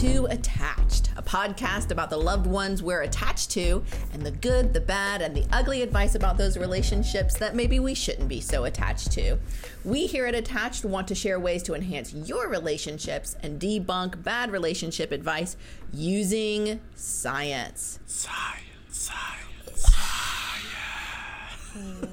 [0.00, 4.80] to Attached, a podcast about the loved ones we're attached to and the good, the
[4.80, 9.12] bad, and the ugly advice about those relationships that maybe we shouldn't be so attached
[9.12, 9.36] to.
[9.84, 14.50] We here at Attached want to share ways to enhance your relationships and debunk bad
[14.50, 15.58] relationship advice
[15.92, 17.98] using science.
[18.06, 18.56] Science,
[18.88, 20.64] science, science.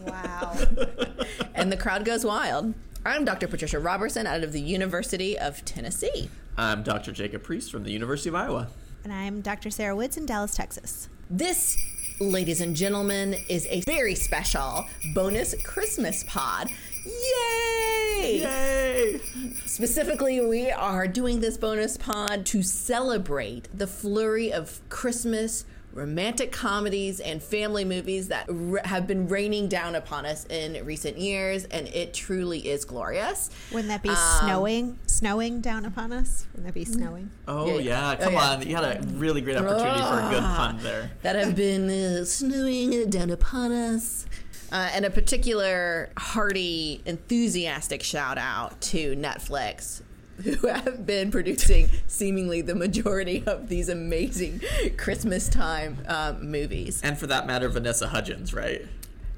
[0.06, 0.58] Wow.
[1.56, 2.74] And the crowd goes wild.
[3.06, 3.48] I'm Dr.
[3.48, 6.30] Patricia Robertson out of the University of Tennessee.
[6.58, 7.12] I'm Dr.
[7.12, 8.68] Jacob Priest from the University of Iowa.
[9.04, 9.70] and I'm Dr.
[9.70, 11.08] Sarah Woods in Dallas, Texas.
[11.30, 11.78] This,
[12.20, 16.70] ladies and gentlemen, is a very special bonus Christmas pod.
[17.06, 18.40] Yay!
[18.42, 19.22] Yay!
[19.66, 27.20] Specifically, we are doing this bonus pod to celebrate the flurry of Christmas romantic comedies
[27.20, 31.88] and family movies that r- have been raining down upon us in recent years, and
[31.88, 33.50] it truly is glorious.
[33.72, 35.00] Wouldn't that be Um, snowing?
[35.08, 36.46] Snowing down upon us?
[36.54, 37.32] Wouldn't that be snowing?
[37.48, 38.16] Oh Yeah, yeah, yeah.
[38.18, 38.50] come Oh, yeah.
[38.52, 38.68] on!
[38.68, 41.12] You had a really great opportunity for a good pun there.
[41.24, 44.26] that have been uh, snowing down upon us.
[44.70, 50.02] Uh, and a particular hearty, enthusiastic shout out to Netflix,
[50.44, 54.62] who have been producing seemingly the majority of these amazing
[54.98, 57.02] Christmas time um, movies.
[57.04, 58.86] And for that matter, Vanessa Hudgens, right?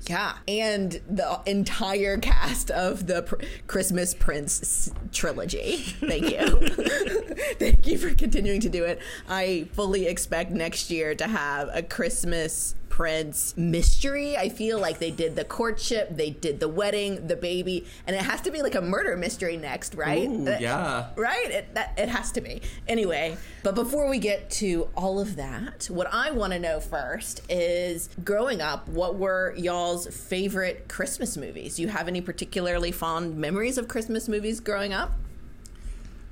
[0.07, 3.35] Yeah, and the entire cast of the Pr-
[3.67, 5.77] Christmas Prince s- trilogy.
[5.77, 6.67] Thank you.
[7.59, 8.99] Thank you for continuing to do it.
[9.27, 14.35] I fully expect next year to have a Christmas Prince mystery.
[14.35, 18.23] I feel like they did the courtship, they did the wedding, the baby, and it
[18.23, 20.27] has to be like a murder mystery next, right?
[20.27, 21.05] Ooh, That- yeah.
[21.15, 21.49] right?
[21.49, 22.61] It, that, it has to be.
[22.89, 27.41] Anyway, but before we get to all of that, what I want to know first
[27.49, 31.77] is growing up, what were y'all's favorite Christmas movies?
[31.77, 35.13] Do you have any particularly fond memories of Christmas movies growing up?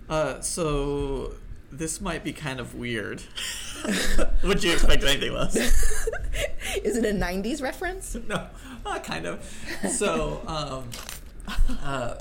[0.10, 1.32] Uh, so
[1.72, 3.24] this might be kind of weird.
[4.44, 5.56] Would you expect anything less?
[6.84, 8.16] Is it a 90s reference?
[8.28, 8.48] no,
[8.86, 9.44] uh, kind of.
[9.92, 10.90] So, um,
[11.82, 12.16] uh,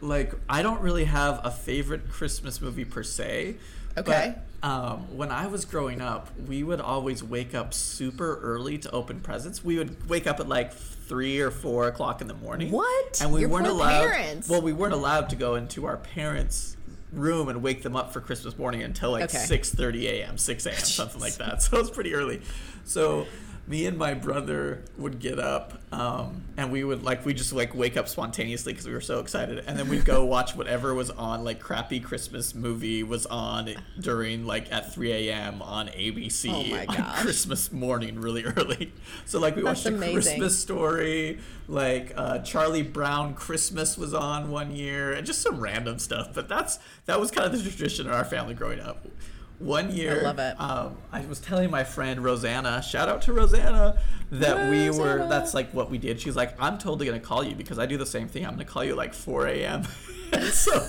[0.00, 3.56] like, I don't really have a favorite Christmas movie per se.
[3.96, 4.34] Okay.
[4.36, 8.90] But, um, when I was growing up, we would always wake up super early to
[8.92, 9.64] open presents.
[9.64, 12.70] We would wake up at like three or four o'clock in the morning.
[12.70, 13.20] What?
[13.20, 14.08] And we Your weren't allowed.
[14.08, 14.48] parents.
[14.48, 16.76] Well, we weren't allowed to go into our parents'
[17.12, 19.38] room and wake them up for Christmas morning until like Okay.
[19.38, 21.62] six thirty a.m., six a.m., something like that.
[21.62, 22.40] So it was pretty early.
[22.84, 23.26] So
[23.66, 27.74] me and my brother would get up, um, and we would like we just like
[27.74, 31.10] wake up spontaneously because we were so excited, and then we'd go watch whatever was
[31.10, 35.62] on like crappy Christmas movie was on during like at three a.m.
[35.62, 37.14] on ABC Oh on.
[37.22, 38.92] Christmas morning really early.
[39.26, 40.12] So like we That's watched a.
[40.12, 46.00] Christmas story, like uh, Charlie Brown Christmas was on one year, and just some random
[46.00, 46.30] stuff.
[46.34, 49.06] But that's that was kind of the tradition in our family growing up.
[49.62, 50.60] One year, I love it.
[50.60, 53.98] Um, I was telling my friend Rosanna, shout out to Rosanna,
[54.32, 55.26] that we were.
[55.28, 56.20] That's like what we did.
[56.20, 58.44] She's like, "I'm totally gonna call you because I do the same thing.
[58.44, 59.84] I'm gonna call you like 4 a.m."
[60.50, 60.86] so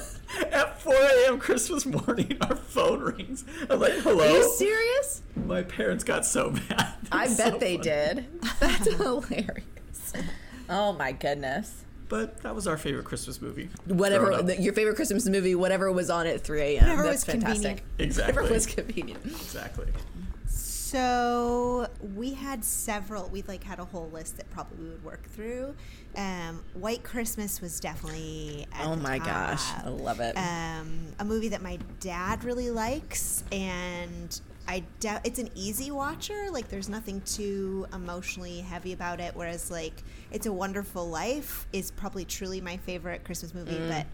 [0.51, 1.39] at 4 a.m.
[1.39, 3.45] Christmas morning, our phone rings.
[3.69, 5.21] I'm like, "Hello." Are you serious?
[5.45, 6.93] My parents got so mad.
[7.11, 7.83] I It's bet so they funny.
[7.89, 8.41] did.
[8.59, 10.13] That's hilarious.
[10.69, 11.83] Oh my goodness.
[12.13, 13.69] But that was our favorite Christmas movie.
[13.87, 16.83] Whatever the, your favorite Christmas movie, whatever was on at 3 a.m.
[16.83, 17.77] Whatever That's was fantastic.
[17.77, 17.81] convenient.
[17.97, 18.33] Exactly.
[18.35, 19.25] Whatever was convenient.
[19.25, 19.87] exactly.
[20.45, 23.29] So we had several.
[23.29, 25.73] We like had a whole list that probably we would work through.
[26.15, 28.67] Um, White Christmas was definitely.
[28.73, 29.63] At Oh the my gosh.
[29.83, 30.37] I love it.
[30.37, 34.83] Um, a movie that my dad really likes, and I.
[34.99, 36.51] De- it's an easy watcher.
[36.51, 39.35] Like there's nothing too emotionally heavy about it.
[39.35, 40.03] Whereas like
[40.33, 43.87] It's a Wonderful Life is probably truly my favorite Christmas movie, Mm.
[43.89, 44.05] but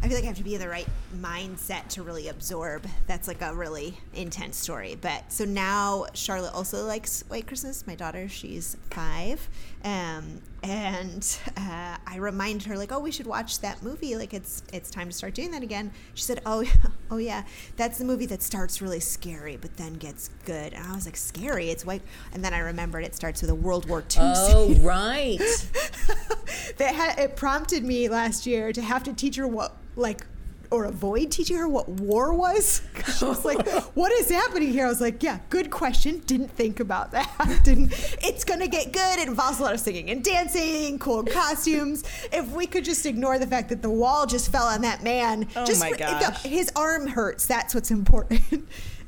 [0.00, 2.86] I feel like I have to be in the right mindset to really absorb.
[3.08, 4.96] That's like a really intense story.
[5.00, 7.84] But so now Charlotte also likes White Christmas.
[7.86, 9.48] My daughter, she's five,
[9.84, 14.14] um, and uh, I remind her like, oh, we should watch that movie.
[14.16, 15.90] Like it's it's time to start doing that again.
[16.14, 16.64] She said, oh,
[17.10, 17.42] oh yeah,
[17.76, 20.74] that's the movie that starts really scary, but then gets good.
[20.74, 21.70] And I was like, scary?
[21.70, 22.02] It's white.
[22.32, 25.67] And then I remembered it starts with a World War II Oh, scene right.
[26.76, 30.24] that had, it prompted me last year to have to teach her what like
[30.70, 32.82] or avoid teaching her what war was.
[33.18, 33.66] She was like,
[33.96, 36.18] "What is happening here?" I was like, "Yeah, good question.
[36.26, 37.60] Didn't think about that.
[37.64, 37.92] Didn't.
[38.22, 39.18] It's gonna get good.
[39.18, 42.04] It involves a lot of singing and dancing, cool costumes.
[42.32, 45.48] If we could just ignore the fact that the wall just fell on that man,
[45.56, 46.42] Oh just my gosh.
[46.42, 47.46] his arm hurts.
[47.46, 48.42] That's what's important."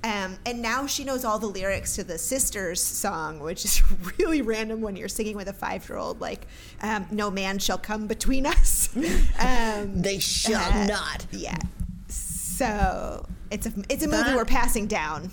[0.03, 3.83] Um, and now she knows all the lyrics to the Sisters song, which is
[4.19, 6.47] really random when you're singing with a five year old, like,
[6.81, 8.89] um, No man shall come between us.
[9.39, 11.27] Um, They shall uh, not.
[11.33, 11.57] Yeah.
[12.09, 15.31] So It's a it's a movie That- we're passing down.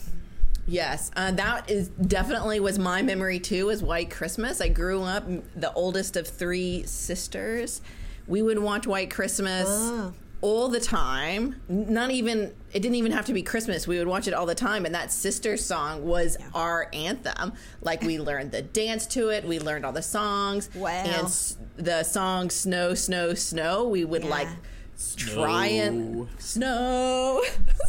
[0.70, 3.70] Yes, uh, that is definitely was my memory too.
[3.70, 4.60] Is White Christmas.
[4.60, 5.26] I grew up
[5.56, 7.80] the oldest of three sisters.
[8.28, 10.14] We would watch White Christmas Oh.
[10.42, 11.62] All the time.
[11.68, 13.88] Not even it didn't even have to be Christmas.
[13.88, 17.54] We would watch it all the time, and that sister song was our anthem.
[17.82, 19.46] Like we learned the dance to it.
[19.46, 20.70] We learned all the songs.
[20.76, 20.90] Wow.
[20.90, 21.28] And
[21.78, 24.30] the song "Snow, Snow, Snow." We would Yeah.
[24.30, 24.48] like
[25.16, 27.44] try and snow.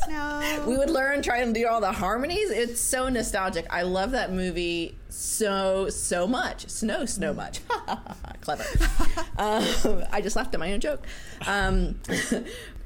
[0.09, 0.65] No.
[0.67, 2.51] we would learn, try and do all the harmonies.
[2.51, 3.67] It's so nostalgic.
[3.71, 6.69] I love that movie so so much.
[6.69, 7.61] Snow, snow much.
[8.41, 8.65] Clever.
[9.39, 11.07] um, I just laughed at my own joke.
[11.47, 11.99] Um,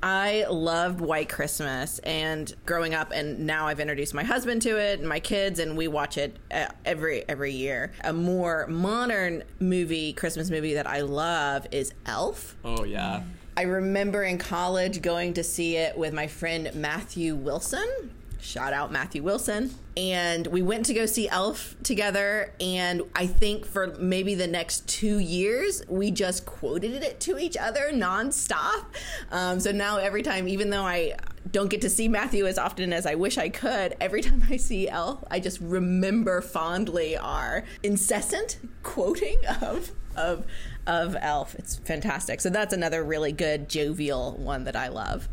[0.03, 4.99] I loved White Christmas, and growing up, and now I've introduced my husband to it
[4.99, 7.93] and my kids, and we watch it uh, every every year.
[8.03, 12.57] A more modern movie, Christmas movie that I love is Elf.
[12.65, 13.23] Oh yeah.
[13.55, 18.11] I remember in college going to see it with my friend Matthew Wilson.
[18.43, 19.73] Shout out Matthew Wilson.
[19.97, 22.53] And we went to go see Elf together.
[22.61, 27.57] And I think for maybe the next two years, we just quoted it to each
[27.57, 28.87] other nonstop.
[29.31, 31.15] Um, so now every time, even though I
[31.53, 34.57] don't get to see Matthew as often as I wish I could, every time I
[34.57, 40.45] see Elf, I just remember fondly our incessant quoting of of
[40.89, 41.55] of Elf.
[41.55, 42.41] It's fantastic.
[42.41, 45.29] So that's another really good jovial one that I love.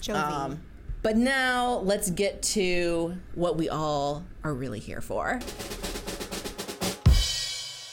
[0.00, 0.24] Jovial.
[0.24, 0.62] Um,
[1.02, 5.40] but now let's get to what we all are really here for.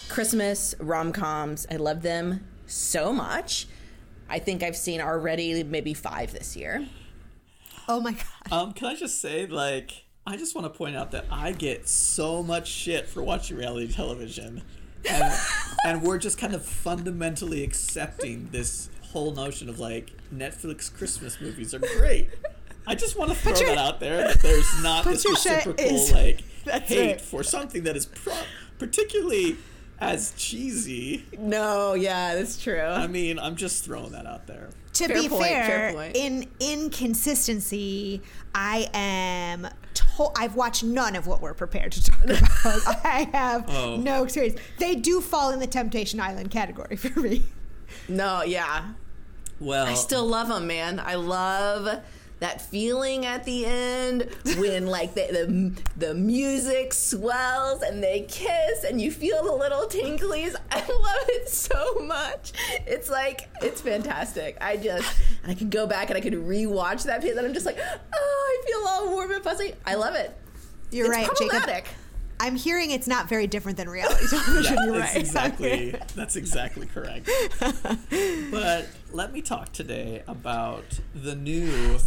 [0.10, 1.68] Christmas rom coms.
[1.70, 3.68] I love them so much.
[4.30, 6.88] I think I've seen already maybe five this year.
[7.88, 8.52] oh my god.
[8.52, 11.88] Um, can I just say, like, I just want to point out that I get
[11.88, 14.64] so much shit for watching reality television,
[15.08, 15.34] and,
[15.86, 21.74] and we're just kind of fundamentally accepting this whole notion of like Netflix Christmas movies
[21.74, 22.30] are great.
[22.88, 25.86] I just want to throw Patricia- that out there that there's not this Patricia reciprocal
[25.86, 26.42] is- like
[26.84, 27.22] hate it.
[27.22, 28.34] for something that is pro-
[28.80, 29.58] particularly
[30.00, 31.26] as cheesy.
[31.40, 32.80] No, yeah, that's true.
[32.82, 34.70] I mean, I'm just throwing that out there.
[34.94, 36.16] To Fair be point, fair fair, point.
[36.16, 38.22] in inconsistency,
[38.54, 39.68] I am.
[39.94, 42.42] To- I've watched none of what we're prepared to talk about.
[43.06, 43.98] I have Oh.
[43.98, 44.60] no experience.
[44.80, 47.44] They do fall in the Temptation Island category for me.
[48.08, 48.92] no, yeah.
[49.60, 51.00] Well, I still love them, man.
[51.00, 52.02] I love
[52.46, 58.84] that feeling at the end when like the, the the music swells and they kiss
[58.84, 60.56] and you feel the little tinklies.
[60.72, 62.54] I love it so much.
[62.86, 64.58] It's like it's fantastic.
[64.62, 65.12] I just
[65.42, 67.80] and I could go back and I could rewatch that piece and I'm just like,
[67.80, 69.74] oh, I feel all warm and fuzzy.
[69.84, 70.38] I love it.
[70.92, 71.86] You're it's right, Jacob.
[72.40, 74.76] I'm hearing it's not very different than reality television.
[74.76, 75.16] Yeah, You're right.
[75.16, 77.28] exactly that's exactly correct.
[78.52, 81.98] but let me talk today about the new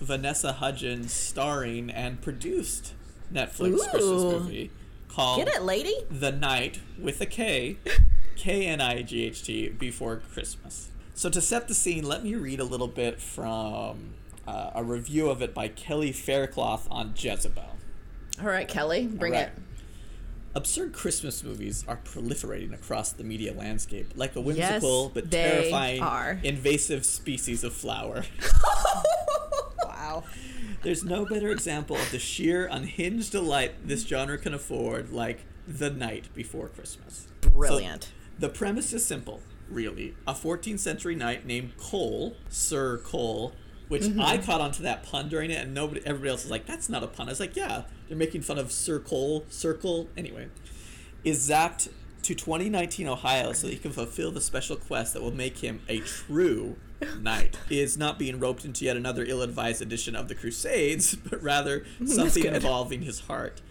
[0.00, 2.94] Vanessa Hudgens starring and produced
[3.32, 4.70] Netflix Christmas movie
[5.08, 5.94] called Get it, lady?
[6.10, 7.76] The Night with a K,
[8.36, 10.90] K N I G H T before Christmas.
[11.14, 14.14] So to set the scene, let me read a little bit from
[14.46, 17.76] uh, a review of it by Kelly Faircloth on Jezebel.
[18.40, 19.48] All right, Kelly, bring right.
[19.48, 19.52] it.
[20.54, 26.02] Absurd Christmas movies are proliferating across the media landscape, like a whimsical Yes, but terrifying
[26.02, 26.40] are.
[26.42, 28.24] invasive species of flower.
[30.18, 30.24] Wow.
[30.82, 35.90] There's no better example of the sheer unhinged delight this genre can afford, like The
[35.90, 37.26] Night Before Christmas.
[37.40, 38.04] Brilliant.
[38.04, 40.14] So, the premise is simple, really.
[40.26, 43.52] A 14th century knight named Cole, Sir Cole,
[43.88, 44.20] which Mm-hmm.
[44.20, 47.02] I caught onto that pun during it, and nobody, everybody else was like, "That's not
[47.02, 50.48] a pun." I was like, "Yeah, they're making fun of Sir Cole, Circle." Anyway,
[51.24, 51.88] is zapped
[52.28, 55.80] to 2019 Ohio so that he can fulfill the special quest that will make him
[55.88, 56.76] a true
[57.22, 57.58] knight.
[57.70, 61.86] He is not being roped into yet another ill-advised edition of the Crusades, but rather
[62.04, 63.62] something involving his heart.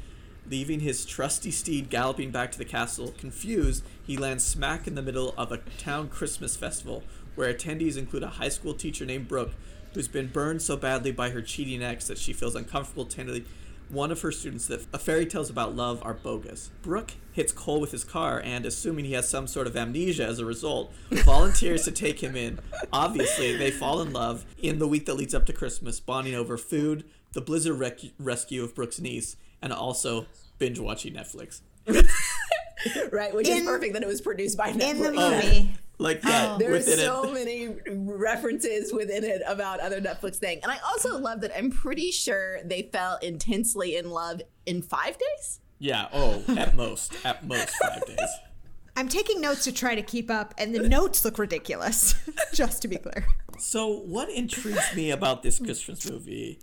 [0.49, 5.03] Leaving his trusty steed galloping back to the castle, confused, he lands smack in the
[5.03, 7.03] middle of a town Christmas festival,
[7.35, 9.53] where attendees include a high school teacher named Brooke,
[9.93, 13.45] who's been burned so badly by her cheating ex that she feels uncomfortable telling
[13.89, 16.71] one of her students that a fairy tales about love are bogus.
[16.81, 20.39] Brooke hits Cole with his car and, assuming he has some sort of amnesia as
[20.39, 22.59] a result, volunteers to take him in.
[22.91, 26.57] Obviously, they fall in love in the week that leads up to Christmas, bonding over
[26.57, 27.03] food,
[27.33, 30.25] the blizzard rec- rescue of Brooke's niece, and also
[30.57, 31.61] binge watching Netflix.
[33.11, 34.89] right, which is perfect that it was produced by Netflix.
[34.91, 35.31] In the Oh.
[35.31, 35.73] movie.
[35.99, 36.57] Like yeah, Oh.
[36.59, 37.33] There's within so it.
[37.33, 42.11] many references within it about other Netflix thing, And I also love that I'm pretty
[42.11, 45.59] sure they fell intensely in love in five days.
[45.79, 46.07] Yeah.
[46.13, 48.29] Oh, at most, at most five days.
[48.95, 52.15] I'm taking notes to try to keep up, and the notes look ridiculous,
[52.53, 53.27] just to be clear.
[53.59, 56.59] So, what intrigues me about this Christmas movie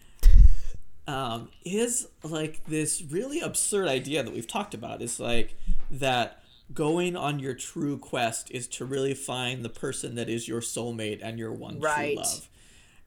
[1.07, 5.01] um, is like this really absurd idea that we've talked about.
[5.01, 5.55] Is like
[5.93, 6.43] that
[6.73, 11.21] going on your true quest is to really find the person that is your soulmate
[11.23, 12.15] and your one Right.
[12.15, 12.49] true love.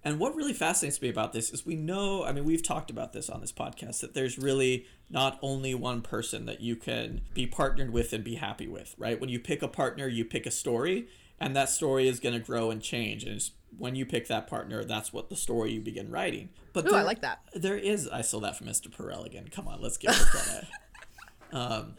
[0.03, 3.11] And what really fascinates me about this is we know, I mean, we've talked about
[3.13, 7.45] this on this podcast, that there's really not only one person that you can be
[7.45, 9.19] partnered with and be happy with, right?
[9.19, 11.09] When you pick a partner, you pick a story,
[11.39, 13.23] and that story is going to grow and change.
[13.23, 16.49] And it's, when you pick that partner, that's what the story you begin writing.
[16.71, 17.41] But Ooh, I like that.
[17.53, 19.49] There is, I stole that from Esther Perel again.
[19.51, 20.67] Come on, let's give her credit.
[21.51, 21.95] um,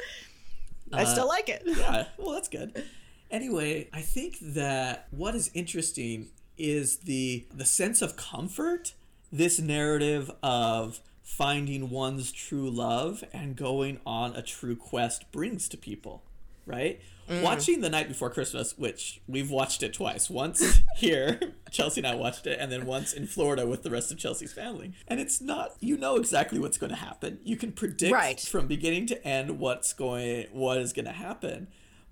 [0.92, 1.62] I uh, still like it.
[1.64, 2.84] yeah, well, that's good.
[3.30, 8.94] Anyway, I think that what is interesting is the the sense of comfort
[9.30, 15.76] this narrative of finding one's true love and going on a true quest brings to
[15.76, 16.22] people,
[16.64, 17.00] right?
[17.28, 17.42] Mm.
[17.42, 20.30] Watching The Night Before Christmas, which we've watched it twice.
[20.30, 21.38] Once here,
[21.70, 24.52] Chelsea and I watched it, and then once in Florida with the rest of Chelsea's
[24.52, 24.92] family.
[25.06, 27.38] And it's not, you know exactly what's going to happen.
[27.44, 28.40] You can predict Right.
[28.40, 31.68] from beginning to end what's going, what is going to happen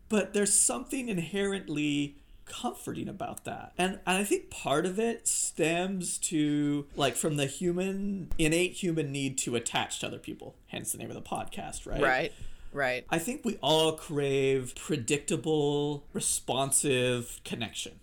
[0.09, 6.17] but there's something inherently comforting about that and, and i think part of it stems
[6.17, 10.99] to like from the human innate human need to attach to other people hence the
[10.99, 12.33] name of the podcast right Right.
[12.77, 13.05] Right.
[13.11, 18.01] i think we all crave predictable responsive connection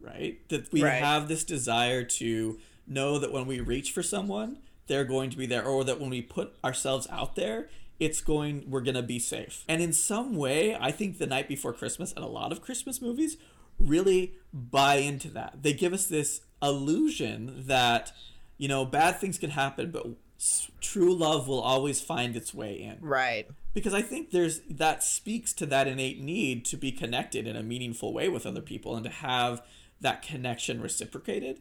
[0.00, 1.02] right that we Right.
[1.02, 5.46] have this desire to know that when we reach for someone they're going to be
[5.46, 7.68] there or that when we put ourselves out there
[7.98, 11.48] it's going we're going to be safe and in some way i think the night
[11.48, 13.36] before christmas and a lot of christmas movies
[13.78, 18.12] really buy into that they give us this illusion that
[18.56, 20.06] you know bad things can happen but
[20.80, 23.48] true love will always find its way in Right.
[23.74, 27.62] because I think there's that speaks to that innate need to be connected in a
[27.62, 29.62] meaningful way with other people and to have
[30.00, 31.58] that connection reciprocated.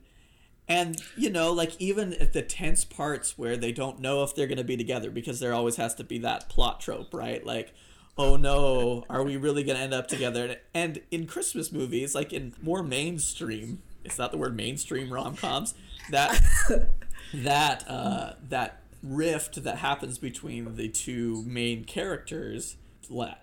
[0.68, 4.48] And you know, like even at the tense parts where they don't know if they're
[4.48, 7.44] going to be together because there always has to be that plot trope, right?
[7.46, 7.74] Like
[8.20, 10.56] oh no, are we really going to end up together?
[10.74, 15.76] And in Christmas movies, like in more mainstream, it's not the word mainstream rom-coms,
[16.10, 16.42] that
[17.34, 22.78] that uh, that rift that happens between the two main characters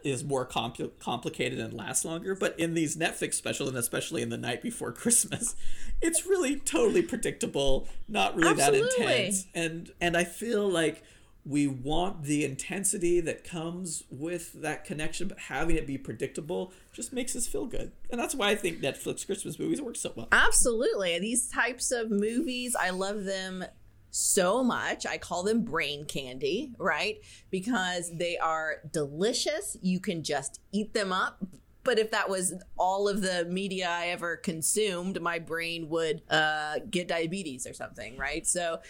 [0.03, 2.35] is more compl- complicated and lasts longer.
[2.35, 5.57] But in these Netflix specials, and especially in the night before Christmas,
[6.01, 11.03] it's really totally predictable, not really that intense, and and I feel like
[11.47, 17.13] we want the intensity that comes with that connection, but having it be predictable just
[17.13, 20.29] makes us feel good, and that's why I think Netflix Christmas movies work so well.
[20.33, 21.19] Absolutely.
[21.19, 23.65] These types of movies, I love them
[24.11, 25.07] so much.
[25.07, 27.19] I call them brain candy, right?
[27.51, 29.77] Because they are delicious.
[29.83, 31.43] You can just eat them up.
[31.85, 36.77] But if that was all of the media I ever consumed, my brain would uh,
[36.91, 38.47] get diabetes or something, right?
[38.47, 38.81] So,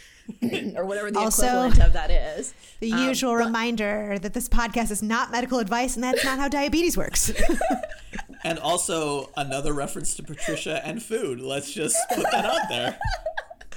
[0.77, 2.55] or whatever the Also- equivalent of that is.
[2.81, 6.49] The Um, usual reminder that this podcast is not medical advice and that's not how
[6.49, 7.33] diabetes works.
[8.47, 11.41] And also another reference to Patricia and food.
[11.41, 12.99] Let's just put that out there.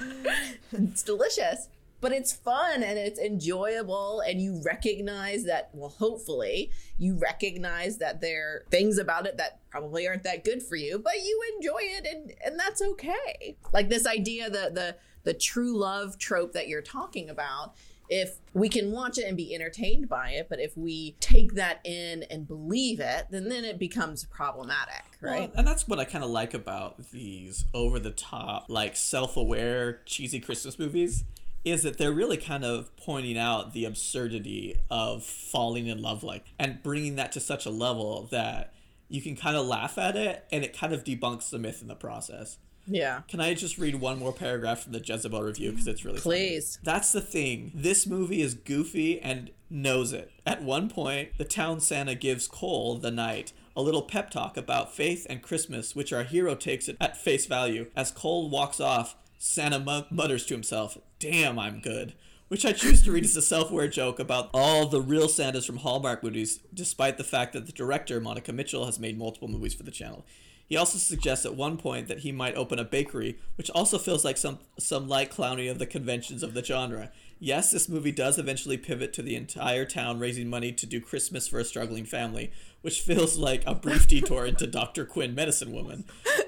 [0.74, 7.18] it's delicious but it's fun and it's enjoyable and you recognize that well hopefully you
[7.18, 11.16] recognize that there are things about it that probably aren't that good for you but
[11.24, 13.58] you enjoy it and and that's okay.
[13.74, 17.76] Like this idea the the the true love trope that you're talking about
[18.10, 21.82] if we can watch it and be entertained by it but if we take that
[21.84, 25.40] in and believe it then then it becomes problematic right?
[25.40, 29.38] Well, and that's what I kind of like about these over the top, like self
[29.38, 31.24] aware, cheesy Christmas movies,
[31.70, 36.46] is that they're really kind of pointing out the absurdity of falling in love like
[36.60, 38.74] and bringing that to such a level that
[39.10, 41.88] you can kind of laugh at it and it kind of debunks the myth in
[41.88, 42.58] the process.
[42.86, 46.20] yeah Can I just read one more paragraph from the Jezebel review because it's really
[46.20, 46.36] funny.
[46.38, 46.80] Please.
[46.84, 47.72] That's the thing.
[47.74, 50.32] This movie is goofy and knows it.
[50.46, 54.94] At one point, the town Santa gives Cole the night a little pep talk about
[54.96, 57.88] faith and Christmas, which our hero takes it at face value.
[57.96, 62.14] As Cole walks off, Santa mu- mutters to himself, "Damn, I'm good."
[62.48, 65.78] Which I choose to read as a self-aware joke about all the real Santas from
[65.78, 69.84] Hallmark movies, despite the fact that the director Monika Mitchell has made multiple movies for
[69.84, 70.26] the channel.
[70.68, 74.26] He also suggests at one point that he might open a bakery, which also feels
[74.26, 77.12] like some some light clowning of the conventions of the genre.
[77.40, 81.48] Yes, this movie does eventually pivot to the entire town raising money to do Christmas
[81.48, 85.06] for a struggling family, which feels like a brief detour into Dr.
[85.06, 86.04] Quinn, Medicine Woman.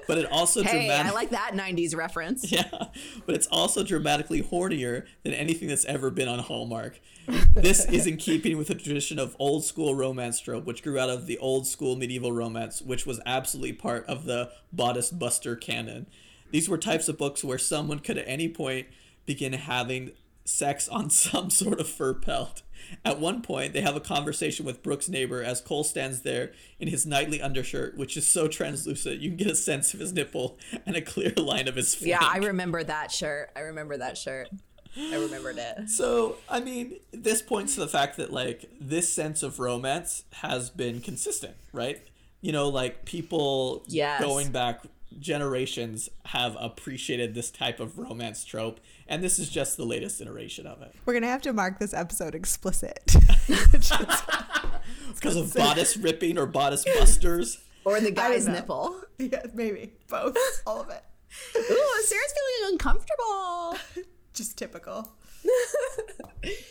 [0.08, 2.68] But it also hey dramatic- i like that 90s reference yeah,
[3.24, 7.00] but it's also dramatically hornier than anything that's ever been on Hallmark.
[7.52, 11.10] This is in keeping with the tradition of old school romance trope, which grew out
[11.10, 16.06] of the old school medieval romance, which was absolutely part of the bodice buster canon.
[16.50, 18.88] These were types of books where someone could at any point
[19.24, 20.12] begin having
[20.44, 22.62] sex on some sort of fur pelt.
[23.04, 26.88] At one point, they have a conversation with Brooke's neighbor as Cole stands there in
[26.88, 30.58] his nightly undershirt, which is so translucent you can get a sense of his nipple
[30.86, 32.08] and a clear line of his flank.
[32.08, 33.50] Yeah, I remember that shirt.
[33.54, 34.48] I remember that shirt.
[34.98, 35.76] I remembered it.
[35.88, 40.70] So, I mean, this points to the fact that, like, this sense of romance has
[40.70, 42.00] been consistent, right?
[42.40, 44.20] You know, like, people Yes.
[44.22, 44.82] going back
[45.18, 50.66] generations have appreciated this type of romance trope, and this is just the latest iteration
[50.66, 50.94] of it.
[51.04, 53.14] We're gonna have to mark this episode explicit.
[55.14, 57.58] Because of bodice ripping or bodice busters.
[57.84, 59.02] Or the guy's nipple.
[59.18, 61.02] yeah, maybe both, all of it.
[61.56, 63.76] Ooh, Sarah's feeling uncomfortable.
[64.32, 65.12] Just typical.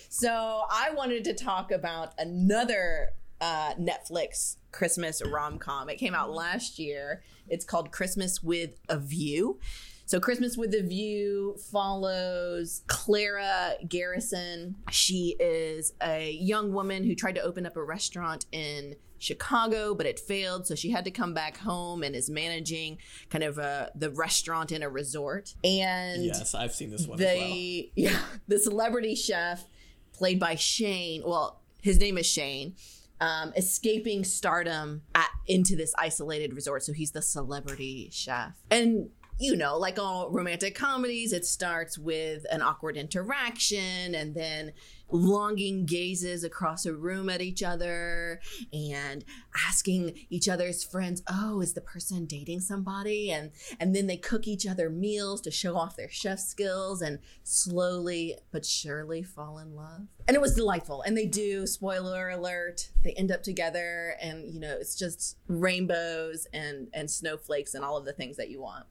[0.10, 3.10] So I wanted to talk about another
[3.42, 5.90] uh, Netflix Christmas rom com.
[5.90, 7.24] It came out last year.
[7.48, 9.60] It's called Christmas with a View.
[10.06, 14.76] So Christmas with a View follows Clara Garrison.
[14.90, 20.06] She is a young woman who tried to open up a restaurant in Chicago, but
[20.06, 20.66] it failed.
[20.66, 22.98] So she had to come back home and is managing
[23.30, 25.54] kind of uh, the restaurant in a resort.
[25.64, 27.36] And Yes, I've seen this one as well.
[27.36, 29.66] they yeah the celebrity chef
[30.14, 32.76] played by shane well his name is shane
[33.22, 36.84] um, escaping stardom at, into this isolated resort.
[36.84, 38.54] So he's the celebrity chef.
[38.72, 44.74] And you know like all romantic comedies it starts with an awkward interaction and then
[45.12, 48.39] longing gazes across a room at each other
[48.72, 49.25] and
[49.67, 53.31] asking each other's friends oh is the person dating somebody?
[53.31, 57.19] And and then they cook each other meals to show off their chef skills and
[57.43, 60.08] slowly but surely fall in love.
[60.27, 61.01] And it was delightful.
[61.01, 66.48] And they do spoiler alert they end up together and you know it's just rainbows
[66.53, 68.86] and and snowflakes and all of the things that you want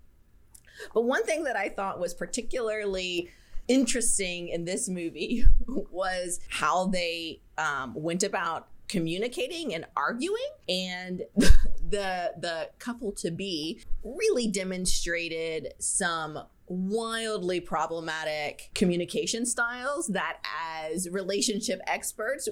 [0.95, 3.31] but one thing that I thought was particularly
[3.69, 5.45] interesting in this movie
[5.91, 10.51] was how they um, went about communicating and arguing.
[10.69, 20.39] And the the couple to be really demonstrated some wildly problematic communication styles that
[20.85, 22.49] as relationship experts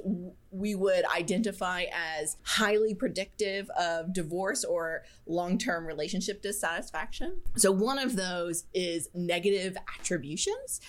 [0.51, 7.41] we would identify as highly predictive of divorce or long-term relationship dissatisfaction.
[7.57, 10.81] So one of those is negative attributions.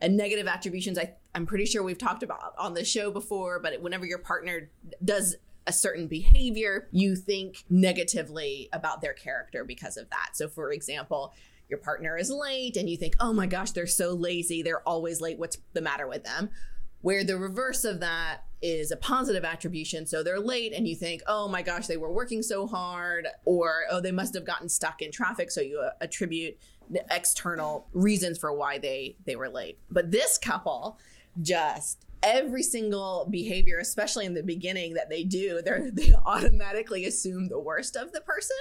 [0.00, 3.80] And negative attributions I, i'm pretty sure we've talked about on the show before but
[3.80, 4.68] whenever your partner
[5.02, 10.30] does a certain behavior you think negatively about their character because of that.
[10.34, 11.32] So for example
[11.68, 15.20] your partner is late and you think oh my gosh they're so lazy they're always
[15.20, 16.50] late what's the matter with them
[17.04, 20.06] where the reverse of that is a positive attribution.
[20.06, 23.82] So they're late and you think, oh my gosh, they were working so hard, or
[23.90, 25.50] oh, they must have gotten stuck in traffic.
[25.50, 26.56] So you uh, attribute
[26.88, 29.78] the external reasons for why they they were late.
[29.90, 30.98] But this couple
[31.42, 37.48] just every single behavior, especially in the beginning that they do, they they automatically assume
[37.48, 38.56] the worst of the person,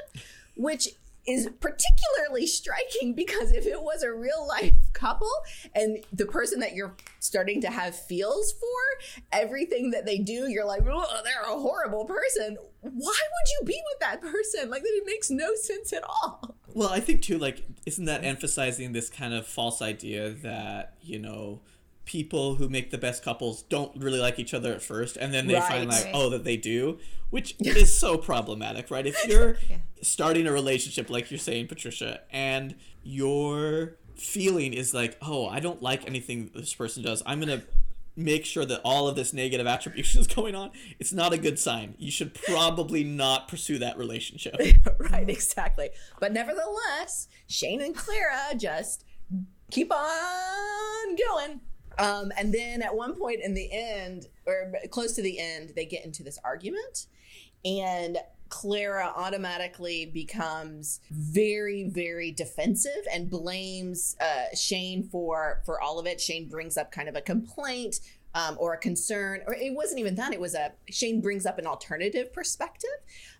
[0.57, 0.89] which
[1.25, 5.31] is particularly striking because if it was a real life couple
[5.73, 10.65] and the person that you're starting to have feels for everything that they do you're
[10.65, 12.57] like oh they're a horrible person.
[12.81, 14.69] Why would you be with that person?
[14.69, 16.55] Like that it makes no sense at all.
[16.73, 21.19] Well, I think too, like, isn't that emphasizing this kind of false idea that, you
[21.19, 21.61] know,
[22.05, 25.47] people who make the best couples don't really like each other at first and then
[25.47, 26.05] they find Right.
[26.05, 29.07] like oh that they do which is so problematic right?
[29.07, 29.57] If you're
[30.01, 35.81] starting a relationship like you're saying patricia and your feeling is like oh i don't
[35.81, 37.63] like anything this person does i'm gonna
[38.15, 41.57] make sure that all of this negative attribution is going on it's not a good
[41.57, 41.95] sign.
[41.97, 44.55] You should probably not pursue that relationship.
[44.99, 45.89] Right exactly.
[46.19, 49.03] But nevertheless shane and clara just
[49.71, 51.61] keep on going
[51.97, 55.85] um, and then at one point in the end or close to the end they
[55.85, 57.07] get into this argument
[57.65, 58.17] and
[58.53, 66.21] Clara automatically becomes very, very defensive and blames uh, Shane for for all of it.
[66.21, 67.99] Shane brings up kind of a complaint
[68.35, 70.33] um, or a concern, or it wasn't even that.
[70.33, 72.89] It was a Shane brings up an alternative perspective.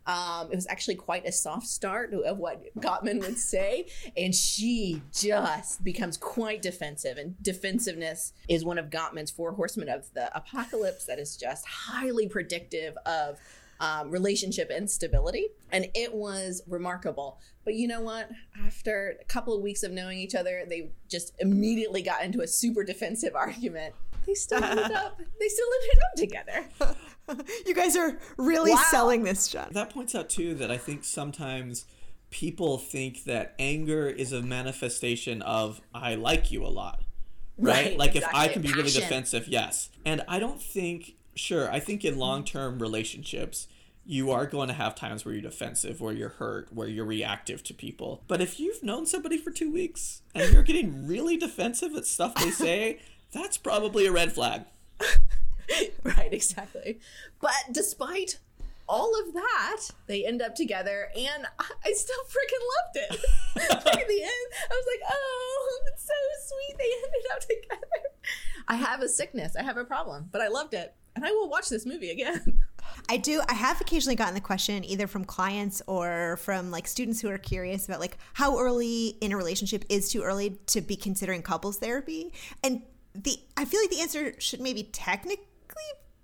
[0.06, 5.02] Um, it was actually quite a soft start of what Gottman would say, and she
[5.14, 7.18] just becomes quite defensive.
[7.18, 12.28] And defensiveness is one of Gottman's four horsemen of the apocalypse that is just highly
[12.28, 13.40] predictive of
[13.80, 15.48] um, relationship instability.
[15.72, 17.40] And it was remarkable.
[17.66, 18.30] But you know what?
[18.66, 22.48] After a couple of weeks of knowing each other, they just immediately got into a
[22.48, 23.96] super defensive argument.
[24.26, 25.20] They still ended up.
[25.40, 26.96] They still ended up together.
[27.66, 28.84] You guys are really Wow.
[28.92, 29.70] selling this, John.
[29.72, 31.86] that points out too that I think sometimes
[32.32, 37.02] people think that anger is a manifestation of I like you a lot,
[37.58, 37.86] right?
[37.86, 39.90] Right, like if I can be really defensive, yes.
[40.04, 42.20] And I don't think, sure, I think in mm-hmm.
[42.22, 43.68] long term relationships,
[44.06, 47.64] you are going to have times where you're defensive, where you're hurt, where you're reactive
[47.64, 48.24] to people.
[48.28, 52.36] But if you've known somebody for two weeks and you're getting really defensive at stuff
[52.36, 53.00] they say,
[53.32, 54.66] that's probably a red flag.
[56.04, 57.00] right, exactly.
[57.40, 58.40] But despite
[58.88, 63.20] all of that, they end up together, and I, still freaking loved it.
[63.86, 66.14] like the end, I was like, "Oh, it's so
[66.48, 67.88] sweet." They ended up together.
[68.68, 69.56] I have a sickness.
[69.56, 72.60] I have a problem, but I loved it, and I will watch this movie again.
[73.10, 73.42] I do.
[73.48, 77.38] I have occasionally gotten the question either from clients or from like students who are
[77.38, 81.78] curious about like how early in a relationship is too early to be considering couples
[81.78, 82.34] therapy.
[82.64, 82.82] And
[83.14, 85.38] the I feel like the answer should maybe technically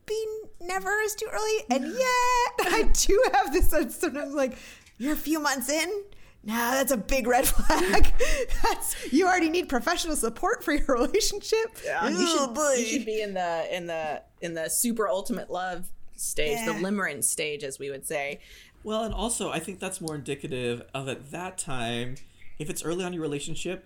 [0.05, 0.27] be
[0.61, 1.63] never is too early.
[1.69, 1.99] And yet
[2.73, 4.57] I do have this sense sometimes like
[4.97, 6.03] you're a few months in.
[6.43, 8.13] Now that's a big red flag.
[8.63, 11.77] That's you already need professional support for your relationship.
[11.83, 12.73] you, Oh, should, boy.
[12.79, 16.79] you should be in the in the in the super ultimate love stage, the Yeah.
[16.79, 18.39] limerence stage, as we would say.
[18.83, 22.15] Well, and also, I think that's more indicative of at that time,
[22.57, 23.85] if it's early on in your relationship,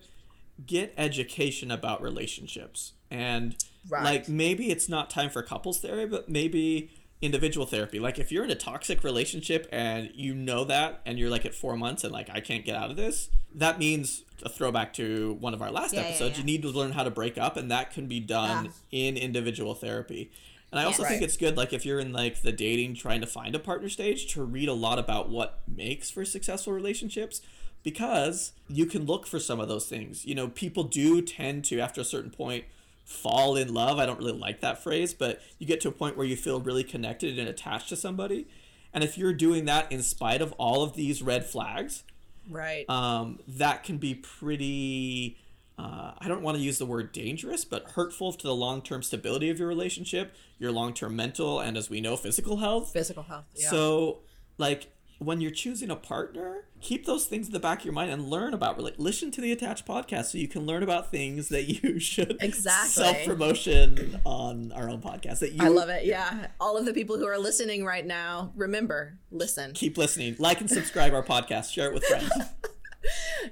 [0.64, 2.92] get education about relationships.
[3.10, 3.56] And
[3.88, 4.04] Right.
[4.04, 6.90] like maybe it's not time for couples therapy, but maybe
[7.24, 7.98] individual therapy.
[7.98, 11.54] Like if you're in a toxic relationship and you know that and you're like at
[11.54, 15.36] four months and like I can't get out of this, that means a throwback to
[15.40, 16.32] one of our last Yeah, yeah, episodes.
[16.32, 16.38] yeah.
[16.40, 19.74] You need to learn how to break up and that can be done in individual
[19.74, 20.30] therapy.
[20.70, 21.10] And I also Right.
[21.10, 23.88] think it's good, like if you're in like the dating, trying to find a partner
[23.88, 27.40] stage, to read a lot about what makes for successful relationships,
[27.84, 30.24] because you can look for some of those things.
[30.24, 32.64] You know, people do tend to, after a certain point,
[33.04, 33.98] fall in love.
[33.98, 36.60] I don't really like that phrase, but you get to a point where you feel
[36.60, 38.46] really connected and attached to somebody.
[38.92, 42.04] And if you're doing that in spite of all of these red flags,
[42.50, 42.88] Right.
[42.90, 45.38] um, that can be pretty
[45.78, 49.50] uh, i don't want to use the word dangerous but hurtful to the long-term stability
[49.50, 53.44] of your relationship your long-term mental and as we know physical health Physical health.
[53.56, 53.70] Yeah.
[53.70, 54.18] so
[54.58, 54.86] like
[55.18, 58.28] when you're choosing a partner keep those things in the back of your mind and
[58.28, 61.98] learn about listen to the attached podcast so you can learn about things that you
[62.10, 62.90] should Exactly.
[63.04, 66.04] self-promotion on our own podcast that you I love it.
[66.04, 66.48] Yeah.
[66.60, 69.72] All of the people who are listening right now, remember, listen.
[69.72, 72.30] keep listening like and subscribe our podcast share it with friends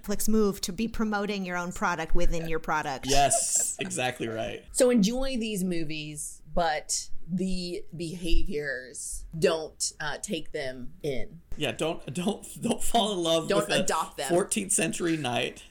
[0.03, 3.07] Netflix move to be promoting your own product within your product.
[3.09, 11.41] yes exactly right So enjoy these movies, but the behaviors don't uh, take them in.
[11.57, 14.33] Yeah, don't don't don't fall in love Don't with a adopt them.
[14.33, 15.65] 14th century knight.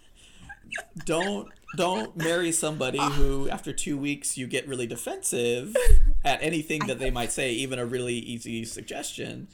[1.05, 5.75] Don't don't marry somebody who after 2 weeks you get really defensive
[6.23, 9.47] at anything that they might say, even a really easy suggestion.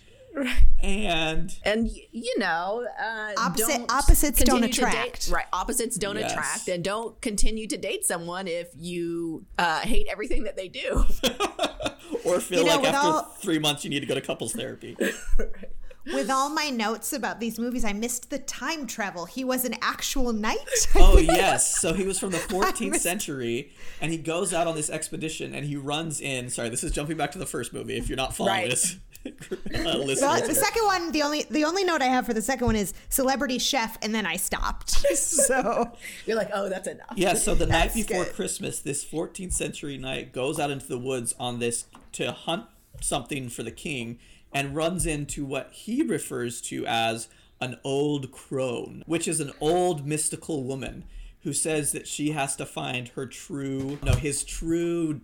[0.83, 5.29] And And you know, uh, Opposite- don't opposites don't continue to date- attract.
[5.31, 5.45] right?
[5.51, 6.31] Opposites don't Yes.
[6.31, 11.03] attract, and don't continue to date someone if you uh, hate everything that they do.
[12.25, 14.53] or feel You know, like after all- 3 months you need to go to couples
[14.53, 14.95] therapy.
[16.13, 19.25] With all my notes about these movies, I missed the time travel.
[19.25, 20.57] He was an actual knight.
[20.95, 24.75] Oh yes, so he was from the 14th missed- century, and he goes out on
[24.75, 26.49] this expedition, and he runs in.
[26.49, 27.97] Sorry, this is jumping back to the first movie.
[27.97, 28.69] If you're not following Right.
[28.69, 28.95] this,
[29.27, 32.67] uh, The, the second one, the only the only note I have for the second
[32.67, 34.89] one is celebrity chef, and then I stopped.
[35.15, 35.91] so
[36.25, 37.13] You're like, oh, that's enough.
[37.15, 38.33] Yeah, so the night before good.
[38.33, 42.65] Christmas, this 14th century knight goes out into the woods on this to hunt
[43.01, 44.19] something for the king
[44.53, 47.27] and runs into what he refers to as
[47.59, 51.03] an old crone, which is an old mystical woman
[51.41, 55.21] who says that she has to find her true, no, his true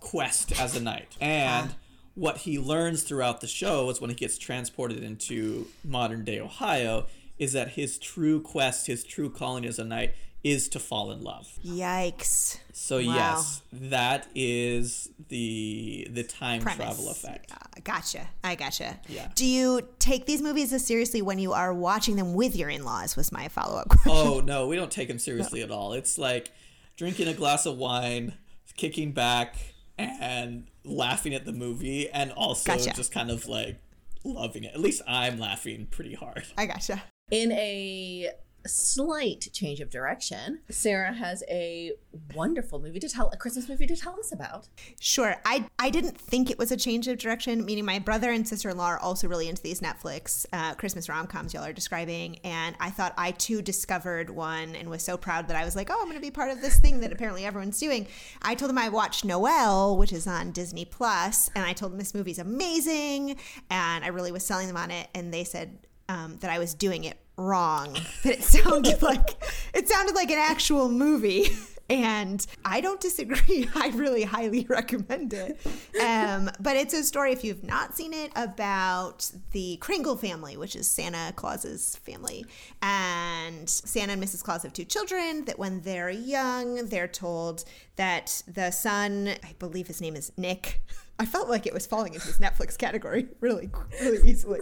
[0.00, 1.16] quest as a knight.
[1.20, 1.74] And
[2.16, 7.06] what he learns throughout the show is when he gets transported into modern day Ohio
[7.38, 11.22] is that his true quest, his true calling as a knight is to fall in
[11.22, 11.46] love.
[11.64, 12.58] yikes.
[12.72, 13.02] So Wow.
[13.14, 16.76] yes, that is the the time Premise.
[16.76, 17.50] travel effect.
[17.52, 18.28] Uh, gotcha.
[18.44, 18.98] I gotcha.
[19.08, 19.28] Yeah.
[19.34, 23.16] Do you take these movies as seriously when you are watching them with your in-laws?
[23.16, 24.12] Was my follow-up question.
[24.14, 25.92] Oh no, we don't take them seriously at all.
[25.94, 26.52] It's like
[26.96, 28.34] drinking a glass of wine,
[28.76, 29.56] kicking back,
[29.98, 32.92] and laughing at the movie, and also Gotcha.
[32.92, 33.78] just kind of like
[34.24, 34.74] loving it.
[34.74, 36.46] At least I'm laughing pretty hard.
[36.56, 37.02] I gotcha.
[37.30, 38.30] In a
[38.68, 41.92] slight change of direction, Sarah has a
[42.34, 44.68] wonderful movie to tell, a Christmas movie to tell us about.
[45.00, 45.36] Sure.
[45.44, 47.64] I I didn't think it was a change of direction.
[47.64, 51.08] Meaning, my brother and sister in law are also really into these Netflix uh, Christmas
[51.08, 55.16] rom coms y'all are describing, and I thought I too discovered one and was so
[55.16, 57.12] proud that I was like, oh, I'm going to be part of this thing that
[57.12, 58.06] apparently everyone's doing.
[58.42, 61.98] I told them I watched Noelle, which is on Disney Plus, and I told them
[61.98, 63.36] this movie's amazing,
[63.70, 66.74] and I really was selling them on it, and they said um, that I was
[66.74, 67.96] doing it wrong.
[68.22, 69.36] That it sounded like
[69.74, 71.46] it sounded like an actual movie.
[71.88, 73.68] And I don't disagree.
[73.76, 75.60] I really highly recommend it.
[76.02, 80.74] Um, but it's a story, if you've not seen it, about the Kringle family, which
[80.74, 82.44] is Santa Claus's family.
[82.82, 84.42] And Santa and Mrs.
[84.42, 87.62] Claus have two children that when they're young, they're told
[87.94, 90.80] that the son, I believe his name is Nick,
[91.18, 94.60] I felt like it was falling into this Netflix category really, really easily.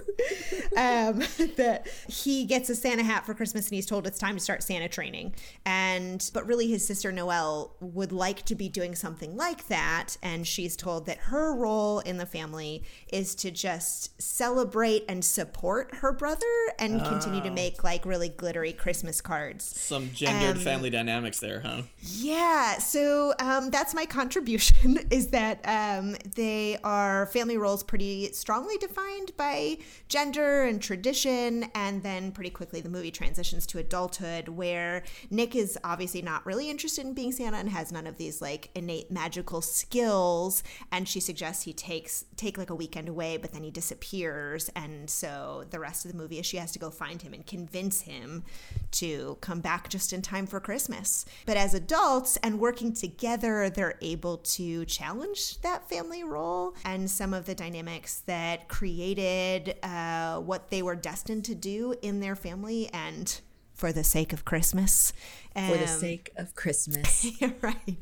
[0.76, 1.18] Um,
[1.56, 4.62] that he gets a Santa hat for Christmas and he's told it's time to start
[4.62, 5.34] Santa training.
[5.66, 10.46] And but really, his sister Noelle would like to be doing something like that, and
[10.46, 16.12] she's told that her role in the family is to just celebrate and support her
[16.12, 16.46] brother
[16.78, 19.64] and continue to make like really glittery Christmas cards.
[19.64, 21.82] Some gendered Um, family dynamics there, huh?
[22.00, 28.76] Yeah, so um, that's my contribution is that um, they are family roles pretty strongly
[28.76, 29.78] defined by
[30.08, 35.78] gender and tradition, and then pretty quickly the movie transitions to adulthood where Nick is
[35.82, 39.62] obviously not really interested in being Santa and has none of these like innate magical
[39.62, 44.68] skills, and she suggests he takes take like a weekend away, but then he disappears,
[44.76, 47.46] and so the rest of the movie is she has to go find him and
[47.46, 48.44] convince him
[48.90, 51.24] to come back just in time for Christmas.
[51.46, 57.32] But as adults and working together, they're able to challenge that family role and some
[57.32, 62.88] of the dynamics that created uh, what they were destined to do in their family
[62.92, 63.40] and
[63.72, 65.12] for the sake of Christmas.
[65.52, 67.26] For the Um, sake of Christmas.
[67.60, 67.96] right.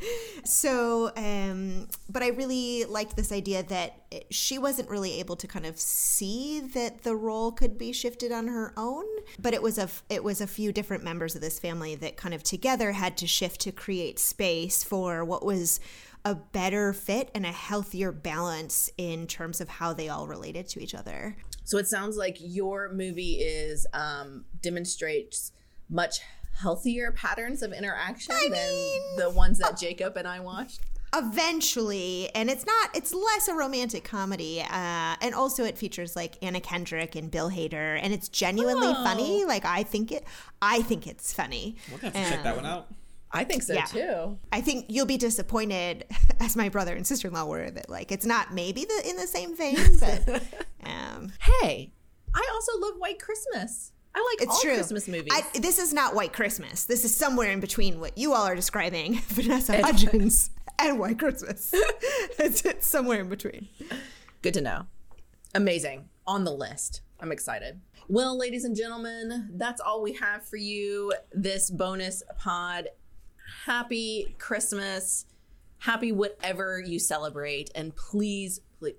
[0.44, 3.90] So, um, but I really liked this idea that
[4.30, 8.48] she wasn't really able to kind of see that the role could be shifted on
[8.48, 9.04] her own.
[9.38, 12.34] But it was a it was a few different members of this family that kind
[12.34, 15.80] of together had to shift to create space for what was
[16.24, 20.80] a better fit and a healthier balance in terms of how they all related to
[20.80, 21.36] each other.
[21.64, 25.52] So it sounds like your movie is um, demonstrates
[25.88, 26.20] much
[26.60, 28.72] healthier patterns of interaction than
[29.16, 30.80] the ones that Jacob and I watched.
[31.14, 36.36] eventually and it's not it's less a romantic comedy uh and also it features like
[36.42, 39.04] anna kendrick and bill hader and it's genuinely Oh.
[39.04, 40.24] funny like i think it
[40.62, 42.88] i think it's funny We're gonna have to check that one out.
[43.32, 43.84] I think so Yeah.
[43.86, 44.38] too.
[44.52, 46.04] i think you'll be disappointed
[46.40, 49.56] as my brother and sister-in-law were that like it's not maybe the in the same
[49.56, 50.42] vein but
[50.84, 51.92] um Hey,
[52.34, 53.92] I also love White Christmas.
[54.14, 55.32] I like it's all true Christmas movies.
[55.32, 58.54] I, this is not white christmas this is somewhere in between what you all are
[58.54, 61.70] describing vanessa hudgens and white christmas
[62.38, 63.68] it's, it's somewhere in between
[64.42, 64.86] Good to know.
[65.54, 66.08] Amazing.
[66.26, 67.02] On the list.
[67.20, 67.80] I'm excited.
[68.08, 72.88] Well, ladies and gentlemen, that's all we have for you this bonus pod.
[73.66, 75.26] Happy Christmas.
[75.78, 77.70] Happy whatever you celebrate.
[77.74, 78.94] And please, please.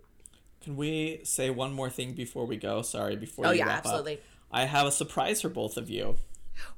[0.61, 2.81] Can we say one more thing before we go?
[2.81, 4.13] Sorry, before Oh, you yeah, wrap absolutely.
[4.15, 4.19] up.
[4.51, 6.17] I have a surprise for both of you.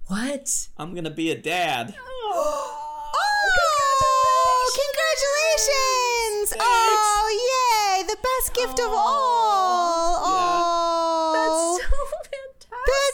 [0.07, 0.69] What?
[0.77, 1.95] I'm gonna be a dad.
[2.37, 6.57] Oh, oh, congratulations!
[6.59, 8.03] Oh, yay!
[8.03, 10.21] The best gift of oh, all.
[10.25, 10.44] Oh, That's so fantastic.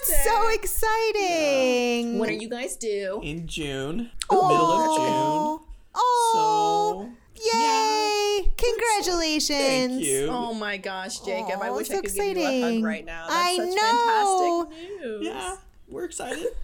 [0.10, 2.18] That's so exciting.
[2.20, 3.20] What are you guys do?
[3.24, 4.48] In June, Oh.
[4.48, 5.68] middle of June.
[5.96, 8.52] Oh, So yay!
[8.58, 9.50] Congratulations!
[9.60, 10.28] thank you.
[10.32, 11.62] Oh my gosh, Jacob.
[11.62, 13.28] I wish so I could give you a hug right now.
[13.28, 14.70] That's I such know.
[14.72, 15.26] fantastic news.
[15.26, 15.56] Yeah,
[15.90, 16.48] we're excited.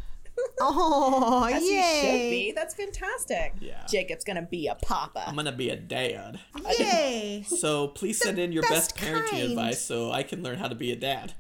[0.62, 2.00] Oh, As you yay!
[2.02, 2.52] should be.
[2.56, 3.54] That's fantastic.
[3.60, 3.84] Yeah.
[3.88, 5.24] Jacob's gonna be a papa.
[5.26, 6.40] I'm gonna be a dad.
[6.78, 7.44] Yay!
[7.48, 9.44] So please send in your best best parenting kind.
[9.50, 11.34] advice so I can learn how to be a dad.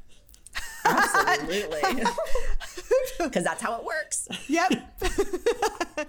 [0.88, 2.04] Absolutely.
[3.20, 4.28] Because that's how it works.
[4.48, 5.02] Yep.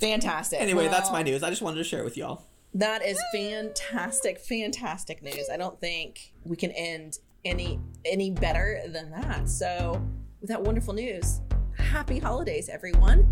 [0.00, 0.60] Fantastic.
[0.60, 1.42] Anyway, that's my news.
[1.42, 2.44] I just wanted to share it with y'all.
[2.74, 5.48] That is fantastic, fantastic news.
[5.52, 9.48] I don't think we can end any any better than that.
[9.48, 10.00] So,
[10.40, 11.40] with that wonderful news,
[11.76, 13.26] happy holidays, everyone.